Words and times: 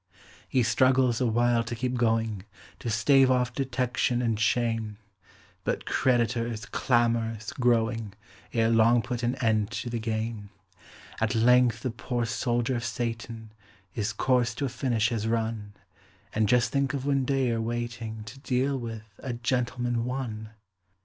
He 0.49 0.63
struggles 0.63 1.21
awhile 1.21 1.63
to 1.63 1.75
keep 1.75 1.93
going, 1.93 2.43
To 2.79 2.89
stave 2.89 3.29
off 3.29 3.53
detection 3.53 4.19
and 4.19 4.39
shame; 4.39 4.97
But 5.63 5.85
creditors, 5.85 6.65
clamorous 6.65 7.53
growing, 7.53 8.13
Ere 8.51 8.71
long 8.71 9.03
put 9.03 9.21
an 9.21 9.35
end 9.43 9.69
to 9.73 9.91
the 9.91 9.99
game. 9.99 10.49
At 11.19 11.35
length 11.35 11.81
the 11.83 11.91
poor 11.91 12.25
soldier 12.25 12.75
of 12.77 12.83
Satan 12.83 13.51
His 13.91 14.11
course 14.11 14.55
to 14.55 14.65
a 14.65 14.69
finish 14.69 15.09
has 15.09 15.27
run 15.27 15.73
And 16.33 16.49
just 16.49 16.71
think 16.71 16.95
of 16.95 17.05
Windeyer 17.05 17.61
waiting 17.61 18.23
To 18.23 18.39
deal 18.39 18.79
with 18.79 19.03
"A 19.19 19.33
Gentleman, 19.33 20.03
One"! 20.05 20.49